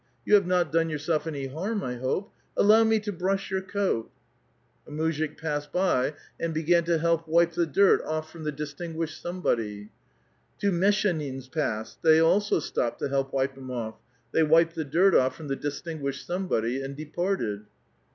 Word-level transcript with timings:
You 0.25 0.33
have 0.33 0.47
not 0.47 0.71
done 0.71 0.89
yourself 0.89 1.27
any 1.27 1.45
harm, 1.45 1.83
I 1.83 1.97
hope? 1.97 2.33
Allow 2.57 2.83
me 2.85 2.99
to 3.01 3.11
brush 3.13 3.51
your 3.51 3.61
coat 3.61 4.09
I" 4.87 4.91
A 4.91 4.91
mtizhik 4.95 5.37
passed 5.37 5.71
by, 5.71 6.15
and 6.39 6.55
began 6.55 6.83
to 6.85 6.97
help 6.97 7.27
wipe 7.27 7.51
the 7.51 7.67
dirt 7.67 8.03
off 8.03 8.31
from 8.31 8.43
the 8.43 8.51
distinguished 8.51 9.21
somebody. 9.21 9.91
Two 10.59 10.71
vieHJichdains 10.71 11.51
passed; 11.51 12.01
they 12.01 12.19
also 12.19 12.57
stopped 12.59 12.97
to 13.01 13.09
help 13.09 13.31
wipe 13.31 13.55
him 13.55 13.69
off; 13.69 13.93
they 14.31 14.41
wiped 14.41 14.73
the 14.73 14.85
dirt 14.85 15.13
off 15.13 15.35
from 15.35 15.49
the 15.49 15.55
distinguished 15.55 16.25
somebody, 16.25 16.81
and 16.81 16.95
departed. 16.97 17.67